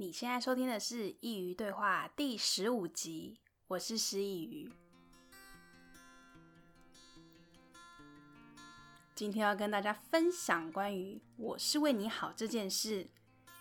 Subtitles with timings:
[0.00, 4.72] 你现在收听的是《佾萮对话》第十五集，我是师佾萮。
[9.14, 13.08] 今天要跟大家分享关于“我是为你好”这件事。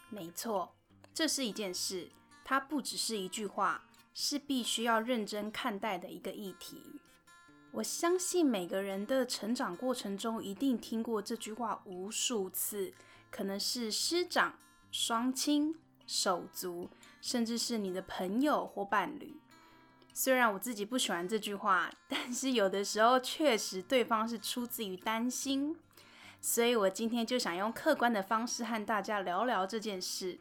[0.10, 0.74] 没错，
[1.14, 2.10] 这是一件事，
[2.46, 3.84] 它不只是一句话，
[4.14, 7.02] 是必须要认真看待的一个议题。
[7.72, 12.94] 我相信每个人的成长过程中，一定听过这句话无数次，
[13.30, 14.58] 可能是师长、
[14.90, 15.78] 双亲。
[16.10, 16.90] 手足，
[17.22, 19.36] 甚至是你的朋友或伴侣。
[20.12, 25.78] 虽然我自己不喜欢这句话，但是有的时候确实对方是出自于担心。
[26.42, 30.40] 所以我今天就想用客观的方式和大家聊聊这件事。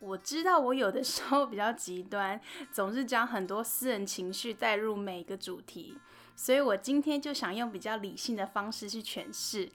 [0.00, 2.40] 我知道我有的时候比较极端，
[2.72, 5.96] 总是将很多私人情绪带入每个主题，
[6.34, 9.70] 所以我今天就想用比较理性的方式去诠释。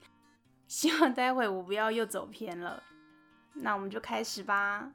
[0.67, 2.83] 希望待会我不要又走偏了。
[3.55, 4.91] 那我们就开始吧。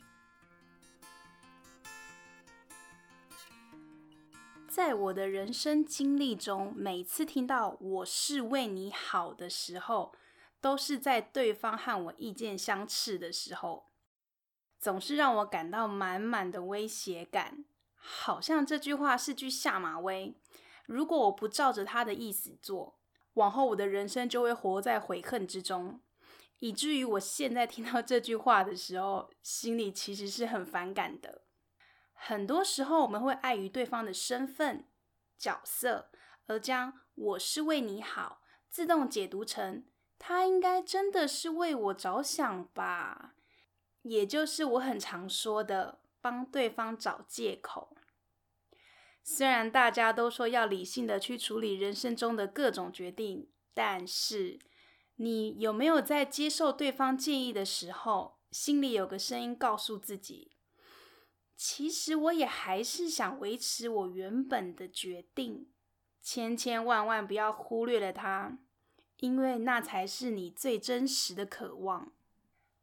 [4.69, 10.15] 在我的人生经历中，每次听到“我是为你好”的时候，
[10.61, 13.91] 都是在对方和我意见相斥的时候，
[14.79, 17.65] 总是让我感到满满的威胁感，
[17.97, 20.37] 好像这句话是句下马威。
[20.87, 22.97] 如果我不照着他的意思做，
[23.35, 26.01] 往后我的人生就会活在悔恨之中。
[26.61, 31.43] 以至于我现在听到这句话的时候，心里其实是很反感的。
[32.13, 34.87] 很多时候，我们会碍于对方的身份、
[35.37, 36.11] 角色，
[36.47, 39.87] 而将“我是为你好”自动解读成
[40.19, 43.35] 他应该真的是为我着想吧，
[44.03, 47.97] 也就是我很常说的帮对方找借口。
[49.23, 54.59] 虽然大家都说要理性的去处理人生中的各种决定，但是，
[55.23, 60.53] 你有没有在接受对方建议的时候，心里有个声音告诉自己，
[61.55, 65.69] 其实我也还是想维持我原本的决定，
[66.23, 68.57] 千千万万不要忽略了它，
[69.19, 72.11] 因为那才是你最真实的渴望。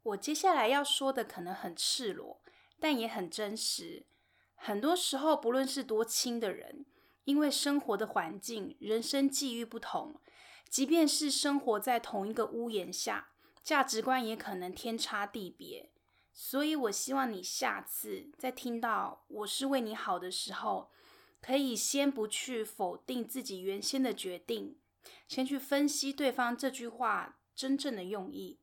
[0.04, 2.40] 我接下来要说的可能很赤裸，
[2.78, 4.06] 但也很真实。
[4.54, 6.86] 很多时候，不论是多亲的人，
[7.24, 10.20] 因为生活的环境、人生际遇不同。
[10.70, 13.30] 即便是生活在同一个屋檐下，
[13.62, 15.90] 价值观也可能天差地别。
[16.32, 20.90] 所以，我希望你下次在听到“我是为你好”的时候，
[21.40, 24.78] 可以先不去否定自己原先的决定，
[25.26, 28.60] 先去分析对方这句话真正的用意。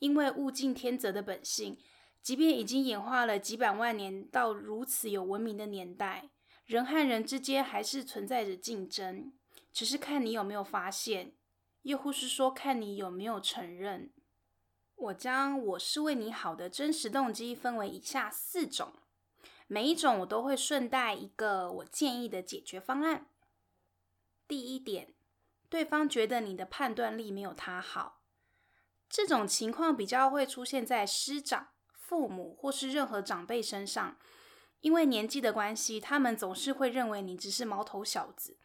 [0.00, 1.78] 因为物竞天择的本性，
[2.22, 6.30] 即便已经演化了几百万年到如此有文明的年代，
[6.66, 9.32] 人和人之间还是存在着竞争。
[9.78, 11.34] 只是看你有没有发现，
[11.82, 14.10] 又或是说看你有没有承认。
[14.96, 18.92] 我将我是为你好的真实动机分为以下四种，
[19.68, 23.28] 每一种我都会顺带一个我建议的解决方案。
[24.48, 25.14] 第一点，
[25.68, 28.22] 对方觉得你的判断力没有他好，
[29.08, 34.18] 这种情况比较会出现在师长、父母或是任何长辈身上，
[34.80, 38.56] 因为年纪的关系，他们总是会认为你只是毛头小子。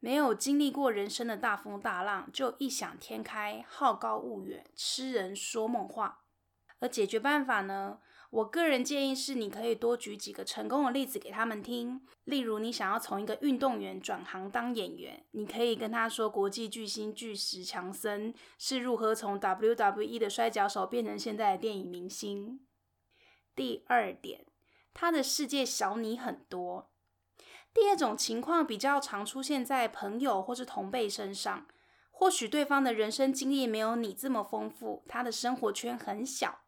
[0.00, 6.24] 没有经历过人生的大风大浪，就异想天开、好高骛远、痴人说梦话。
[6.80, 7.98] 而解决办法呢？
[8.30, 12.06] 我个人建议是，你可以多举几个成功的例子给他们听。
[12.24, 22.60] 例如，你想要从一个运动员转行当演员，你可以跟他说，国际巨星巨石强森是如何从 WWE 的摔跤手变成现在的电影明星。
[23.56, 24.44] 第二点，
[24.92, 26.90] 他的世界小你很多。
[27.74, 31.66] 第二种情况比较常出现在朋友或是同辈身上，
[32.10, 36.60] 或许对方的人生经历没有你这么丰富，他的生活圈很小，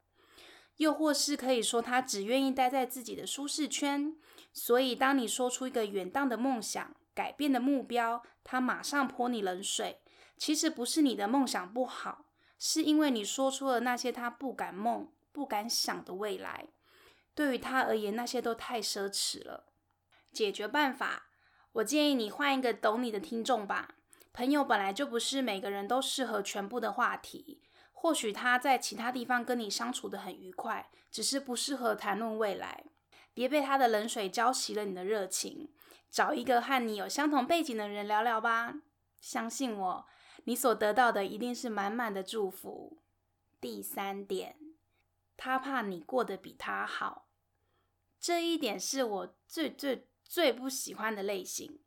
[0.77, 4.17] 又或是可以说他只愿意待在自己的舒适圈，
[4.53, 10.01] 所以当你说出一个远大的梦想、改变的目标，他马上泼你冷水。
[10.37, 12.25] 其实不是你的梦想不好，
[12.59, 16.69] 是因为你说出了那些他不敢梦、不敢想的未来，
[17.35, 19.70] 对于他而言，那些都太奢侈了。
[20.33, 21.27] 解决办法，
[21.73, 23.97] 我建议你换一个懂你的听众吧。
[24.33, 27.63] 朋友本来就不是每个人都适合全部的话题，
[27.93, 32.85] 或许他在其他地方跟你相处得很愉快，只是不适合谈论未来。
[33.35, 35.73] 别被他的冷水浇熄了你的热情，
[36.11, 38.75] 找一个和你有相同背景的人聊聊吧。
[39.21, 40.07] 相信我，
[40.45, 42.99] 你所得到的一定是满满的祝福。
[43.61, 44.57] 第三点，
[45.37, 47.27] 他怕你过得比他好，
[48.19, 50.07] 这一点是我最最。
[50.31, 51.81] 最不喜欢的类型，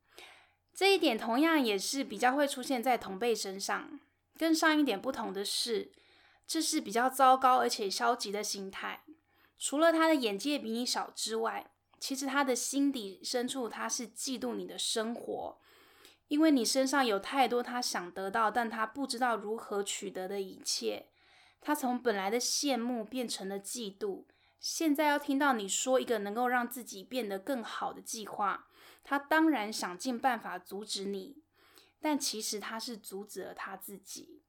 [0.74, 4.02] 这一点同样也是比较会出现在同辈身上。
[4.36, 5.94] 跟上一点不同的是，
[6.46, 9.06] 这是比较糟糕而且消极的心态。
[9.58, 15.58] 除了他的眼界比你小之外，其实他的心底深处，他是嫉妒你的生活，
[16.28, 21.08] 因为你身上有太多他想得到，但他不知道如何取得的一切。
[21.62, 24.26] 他从本来的羡慕变成了嫉妒，
[24.64, 28.70] 现在要听到你说一个能够让自己变得更好的计划，
[29.04, 31.44] 他当然想尽办法阻止你，
[32.00, 34.42] 但其实他是阻止了他自己。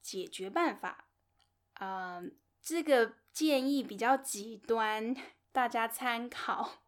[0.00, 1.04] 解决办法，
[1.80, 5.14] 嗯、这个建议比较极端，
[5.52, 6.80] 大家参考。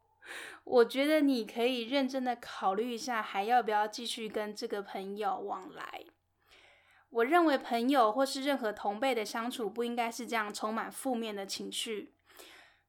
[0.64, 6.06] 我觉得你可以认真的考虑一下，还要不要继续跟这个朋友往来。
[7.10, 12.14] 我认为朋友或是任何同辈的相处不应该是这样充满负面的情绪。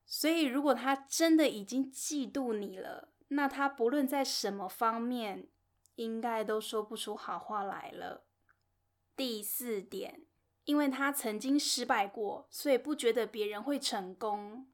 [0.06, 5.48] 所以，如果他真的已经嫉妒你了，那他不论在什么方面，
[5.96, 8.24] 应该都说不出好话来了。
[9.16, 10.22] 第四点，
[10.66, 14.68] 因为他曾经失败过，所以不觉得别人会成功。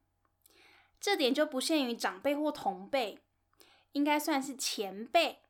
[1.00, 3.20] 这点就不限于长辈或同辈，
[3.92, 5.40] 应该算是前辈。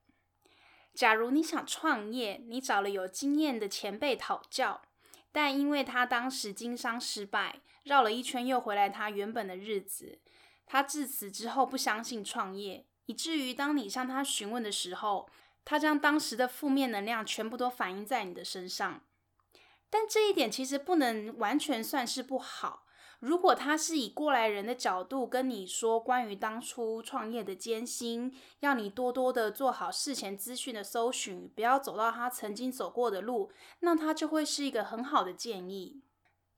[0.95, 4.83] 假如你想创业，你找了有经验的前辈讨教，
[5.33, 10.21] 但因为他当时经商失败，绕了一圈又回来他原本的日子，
[10.67, 15.29] 他自此之后不相信创业，以至于当你向他询问的时候，
[15.65, 19.03] 他将当时的负面能量全部都反映在你的身上。
[19.89, 22.87] 但这一点其实不能完全算是不好。
[23.23, 36.03] 如果他是以过来人的角度跟你说关于当初创业的艰辛，要你多多的做好事前资讯的搜寻，不要走到他曾经走过的路，那他就会是一个很好的建议。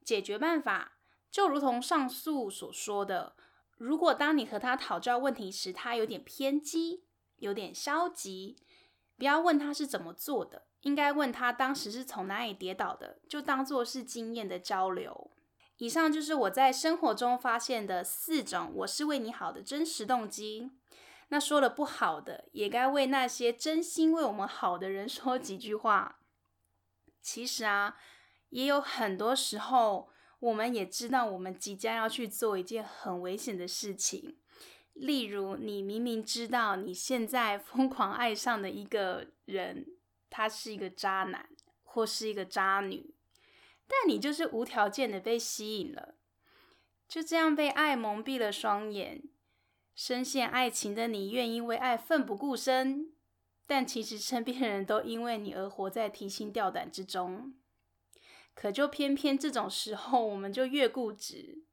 [0.02, 0.92] 解决办法
[1.30, 3.36] 就如同上述所说的，
[3.76, 7.04] 如果当你和他讨教问题时，他有点偏激，
[7.36, 8.56] 有点消极，
[9.18, 15.30] 不要问他是怎么做的，应该问他当时是从哪里跌倒的，就当做是经验的交流。
[15.78, 20.70] 以上就是我在生活中发现的四种我是为你好的真实动机。
[21.28, 26.20] 那说了不好的，也该为那些真心为我们好的人 说几句话。
[27.20, 27.96] 其实啊，
[28.50, 34.36] 也有很多时候，我们也知道我们即将要去做一件很危险的事情。
[34.92, 39.86] 例如，你明明知道你现在疯狂爱上的一个人，
[40.30, 41.48] 他是一个渣男
[41.82, 43.14] 或是一个渣女。
[43.86, 46.14] 但你就是无条件的被吸引了，
[47.06, 49.22] 就这样被爱蒙蔽了双眼，
[49.94, 53.12] 深陷爱情的你愿意为爱奋不顾身，
[53.66, 57.54] 但其实身边人都因为你而活在提心吊胆之中。
[58.54, 61.64] 可就偏偏这种时候，我们就越固执，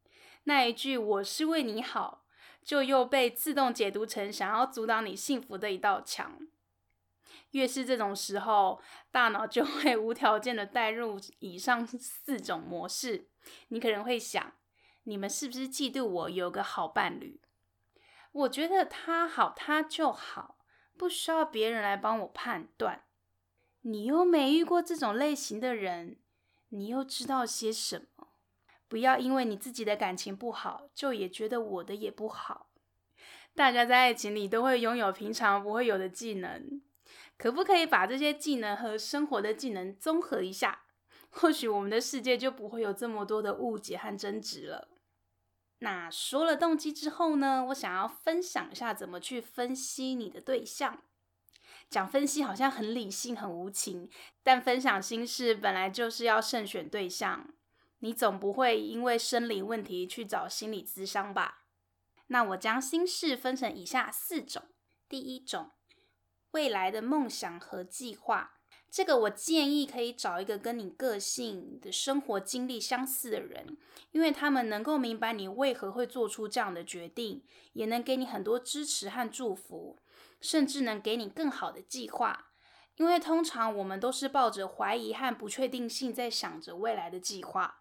[0.43, 2.25] 那一句“我是为你好”，
[2.63, 6.47] 就又被自动解读成想要阻挡你幸福的一道墙。
[7.51, 8.81] 越是这种时候，
[9.11, 13.27] 大脑就会无条件的带入以上四种模式。
[13.69, 14.53] 你可能会想，
[15.03, 17.39] 你们是不是嫉妒我有个好伴侣？
[18.31, 20.57] 我觉得他好，他就好，
[20.97, 23.03] 不需要别人来帮我判断。
[23.81, 26.17] 你又没遇过这种类型的人，
[26.69, 28.27] 你又知道些什么？
[28.87, 32.67] 不要因为你自己的感情不好，就也觉得我的也不好。
[33.55, 36.81] 大家在爱情里都会拥有平常不会有的技能。
[37.41, 40.83] 可不可以把这些技能和生活的技能综合一下？
[41.31, 44.89] 或许我们的世界就不会有这么多的误解和争执了。
[45.79, 51.01] 那说了动机之后呢，我想要分享一下怎么去分析你的对象。
[51.89, 54.07] 讲分析好像很理性、很无情，
[54.43, 57.47] 但分享心事本来就是要慎选对象。
[57.99, 61.63] 你总不会因为生理问题去找心理咨商吧？
[62.27, 64.65] 那我将心事分成以下四种。
[65.09, 65.71] 第一种。
[66.51, 68.53] 未来的梦想和计划，
[68.89, 73.77] 这个我建议可以找一个跟你个性的生活经历相似的人，
[74.11, 77.43] 因为他们能够明白你为何会做出这样的决定，
[77.73, 79.97] 也能给你很多支持和祝福，
[80.41, 82.47] 甚至能给你更好的计划。
[82.97, 87.79] 因为通常我们都是抱着怀疑和不确定性在想着未来的计划，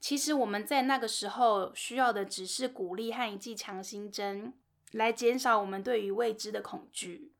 [0.00, 4.52] 其实我们在那个时候需要的只是鼓励和一剂强心针，
[4.90, 7.32] 来减少我们对于未知的恐惧。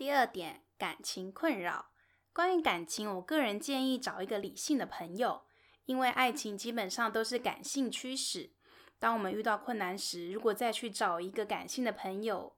[0.00, 1.90] 第二点，感情困扰。
[2.32, 5.42] 关于感情，我个人建议找一个理性的朋友，
[5.84, 8.50] 因为爱情基本上都是感性驱使。
[8.98, 12.56] 当我们遇到困难时，如果再去找一个感性的朋友，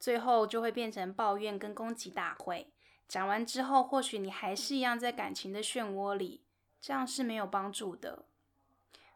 [0.00, 2.72] 最后就会变成抱怨跟攻击大会。
[3.06, 6.42] 讲完之后，或许你还是一样在感情的漩涡里，
[6.80, 8.24] 这样是没有帮助的。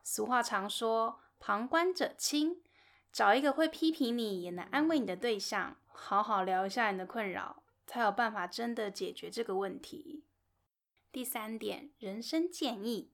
[0.02, 2.60] 俗话常说，旁观者清，
[3.16, 5.78] 找一个会批评你也能安慰你的对象。
[5.86, 10.22] 好好聊一下你的困扰，才有办法真的解决这个问题。
[11.10, 13.08] 第三点，人生建议，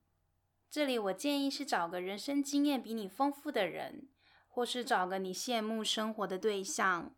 [0.69, 4.09] 这里我建议是找个人生经验比你丰富的人，
[4.49, 7.15] 或是找个你羡慕生活的对象，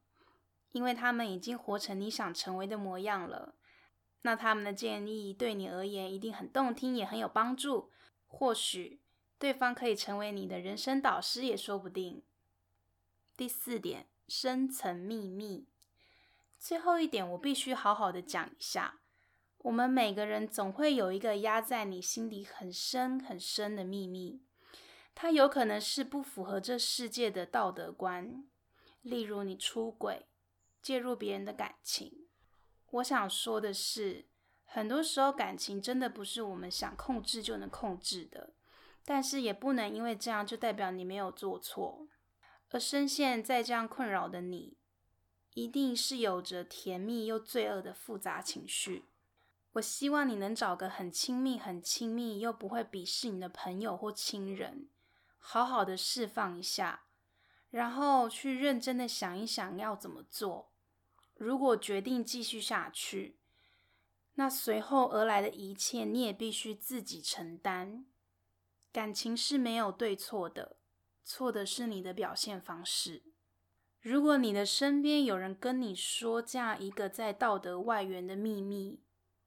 [0.73, 3.55] 因为他们已经活成你想成为的模样了。
[4.21, 7.91] 那他们的建议对你而言一定很动听，也很有帮助。
[8.27, 9.01] 或许
[9.39, 12.23] 对方可以成为你的人生导师也说不定。
[13.37, 15.67] 第四点，深层秘密。
[16.57, 19.01] 最后一点，我必须好好的讲一下。
[19.59, 24.41] 我们每个人总会有一个压在你心底很深很深的秘密，
[25.17, 28.45] 它有可能是不符合这世界的道德观，
[29.03, 30.27] 例如你出轨、
[30.81, 32.29] 介入别人的感情。
[32.93, 34.27] 我想说的是，
[34.65, 38.55] 很多时候感情真的不是我们想控制就能控制的，
[39.05, 42.07] 但是也不能因为这样就代表你没有做错。
[42.75, 44.77] 而深陷在这样困扰的你，
[45.53, 49.05] 一定是有着甜蜜又罪恶的复杂情绪。
[49.75, 54.89] 我希望你能找个很亲密、很亲密又不会鄙视你的朋友或亲人，
[55.39, 57.05] 好好的释放一下，
[57.71, 60.73] 然后去认真的想一想要怎么做。
[61.37, 63.37] 如果决定继续下去，
[64.35, 68.05] 那随后而来的一切你也必须自己承担。
[68.93, 70.77] 感情是没有对错的，
[71.25, 73.23] 错的是你的表现方式。
[74.01, 79.01] 如果你的身边有人跟你说这样一个在道德外缘的秘密，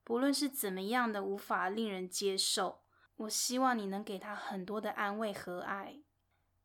[0.03, 2.81] 不论是怎么样的无法令人接受，
[3.17, 5.99] 我希望你能给他很多的安慰和爱，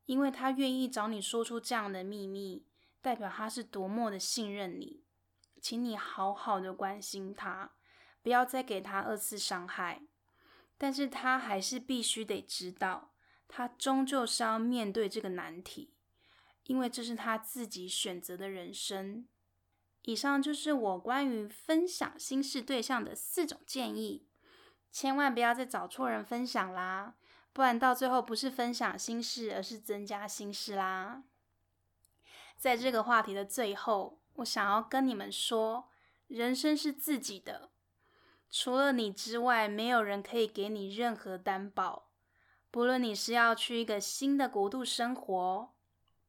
[0.07, 2.66] 因为他愿意找你说出这样的秘密，
[3.02, 5.04] 代表他是多么的信任你。
[5.61, 7.73] 请你好好的关心他，
[8.23, 10.02] 不要再给他二次伤害。
[10.78, 13.12] 但是他还是必须得知道，
[13.54, 15.92] 他终究是要面对这个难题，
[16.64, 19.28] 因为这是他自己选择的人生。
[20.04, 24.26] 以上就是我关于分享心事对象的四种建议，
[24.90, 27.14] 千万不要再找错人分享啦，
[27.52, 31.23] 不然到最后不是分享心事，而是增加心事啦。
[32.56, 35.90] 在这个话题的最后，我想要跟你们说，
[36.26, 37.71] 人生是自己的，
[38.50, 42.12] 除了你之外，没有人可以给你任何担保。
[42.72, 45.72] 不论你是要去一个新的国度生活，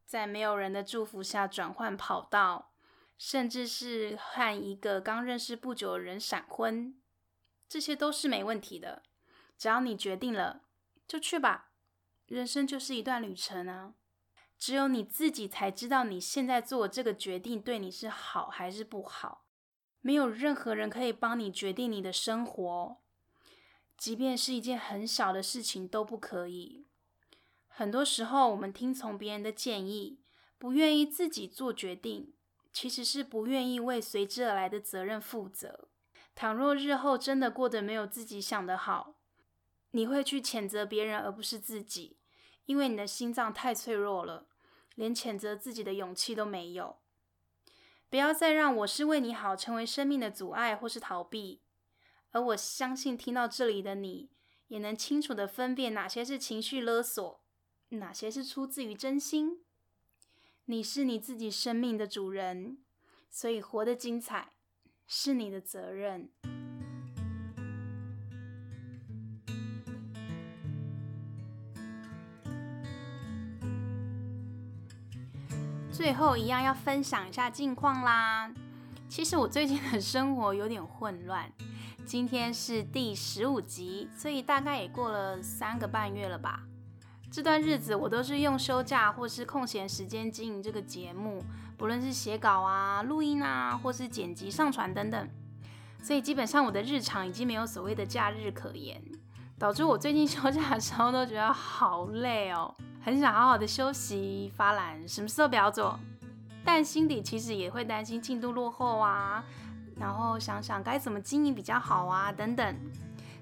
[0.06, 2.70] 在没有人的祝福下转换跑道。
[3.16, 7.00] 甚至是和一个刚认识不久的人闪婚，
[7.70, 9.04] 这些都是没问题的。
[9.58, 10.64] 只要你决定了，
[11.08, 11.70] 就去吧。
[12.26, 13.94] 人生就是一段旅程啊，
[14.58, 19.46] 只有你自己才知道你现在做这个决定对你是好还是不好。
[20.02, 22.98] 没有任何人可以帮你决定你的生活，
[24.04, 26.86] 即便是一件很小的事情都不可以。
[27.70, 30.20] 很多时候，我们听从别人的建议，
[30.58, 32.34] 不愿意自己做决定。
[32.74, 35.88] 其实是不愿意为随之而来的责任负责。
[36.36, 39.16] 倘若日后真的过得没有自己想的好，
[39.92, 42.18] 你会去谴责别人而不是自己，
[42.66, 44.48] 因为你的心脏太脆弱了，
[44.96, 46.98] 连谴责自己的勇气都没有。
[48.10, 51.62] 不要再让“我是为你好”成为生命的阻碍或是逃避。
[52.34, 54.32] 而我相信听到这里的你，
[54.68, 57.40] 也能清楚地分辨哪些是情绪勒索，
[57.90, 59.60] 哪些是出自于真心。
[60.66, 62.80] 你是你自己生命的主人，
[63.30, 64.54] 所以活得精彩
[65.06, 66.32] 是你的责任。
[75.92, 78.52] 最后一样要分享一下近况啦。
[79.08, 81.54] 其实我最近的生活有点混乱。
[82.06, 86.64] 今天是第十五集，所以大概也过了三个半月了吧。
[87.32, 91.42] 这段日子我都是用休假或是空闲时间经营这个节目，
[91.78, 95.30] 不论是写稿啊、录音啊，或是剪辑、上传等等，
[96.02, 99.02] 所以基本上我的日常已经没有所谓的假日可言，
[99.58, 105.98] 导致我最近休假的时候都觉得好累哦，很想好好的休息、发懒，什么事都不要做，
[106.66, 109.44] 但心里其实也会担心进度落后啊，
[109.98, 112.76] 然后想想该怎么经营比较好啊，等等。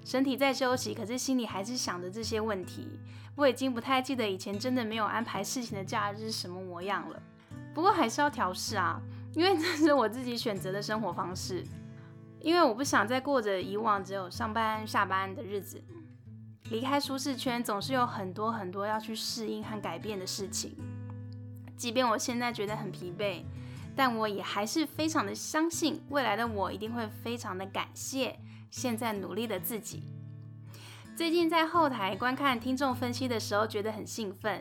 [0.04, 2.98] 身体在休息，可是心里还是想着这些问题。
[3.36, 7.22] 我已经不太记得以前真的没有安排事情的假日是什么模样了。
[7.72, 9.00] 不过还是要调试啊，
[9.32, 11.64] 因为这是我自己选择的生活方式。
[12.40, 15.80] 因为我不想再过着以往只有上班下班的日子。
[16.70, 20.76] 离开舒适圈总是有很多很多要去适应和改变的事情。
[21.76, 23.44] 即便我现在觉得很疲惫，
[23.94, 28.38] 但我也还是非常的相信未来的我一定会非常的感谢。
[28.70, 30.02] 现在努力的自己，
[31.14, 34.58] 最近在后台观看听众分析的时候，觉得很兴奋，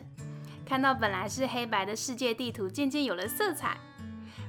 [0.66, 3.78] 看到本来是黑白的世界地图渐渐有了色彩。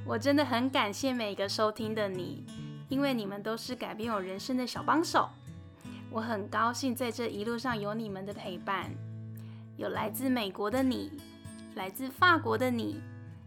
[0.05, 2.45] 我真的很感谢每一个收听的你，
[2.89, 5.29] 因为你们都是改变我人生的小帮手。
[6.11, 8.91] 我很高兴在这一路上有你们的陪伴，
[9.77, 11.12] 有来自美国的你，
[11.77, 13.01] 来自法国的你，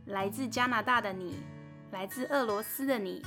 [0.05, 1.35] 来自加拿大的你，
[1.91, 3.23] 来自俄罗斯的你，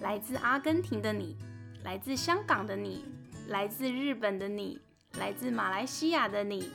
[0.00, 1.36] 来自阿根廷的你，
[1.84, 3.04] 来自香港的你，
[3.48, 4.80] 来自日本的你，
[5.18, 6.70] 来自马来西亚的你，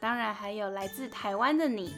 [0.00, 1.94] 当然还有来自台湾的你。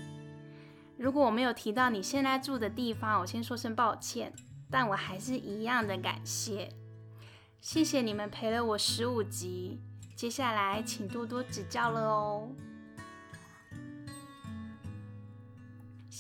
[0.96, 4.32] 如果我没有提到你现在住的地方，我先说声抱歉，
[4.70, 6.70] 但我还是一样的感谢。
[7.60, 9.80] 谢谢你们陪了我十五集，
[10.14, 12.48] 接下来请多多指教了哦。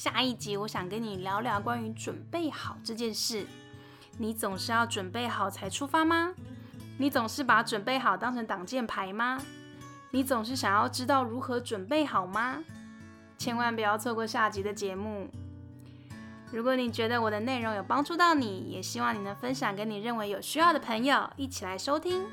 [0.04, 3.46] 下一集我想跟你聊聊关于准备好这件事。
[4.18, 6.34] 你总是要准备好才出发吗？
[6.98, 9.40] 你总是把准备好当成挡箭牌吗？
[10.10, 12.62] 你总是想要知道如何准备好吗？
[13.38, 15.30] 千万不要错过下集的节目。
[16.52, 22.26] 如果你觉得我的内容有帮助到你，也希望你能分享给你认为有需要的朋友一起来收听。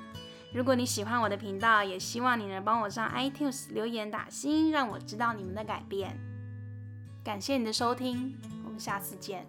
[0.53, 6.19] 如果你喜欢我的频道，也希望你能帮我上 iTunes 留言打星，让我知道你们的改变。
[7.23, 8.35] 感谢你的收听，
[8.65, 9.45] 我们下次见。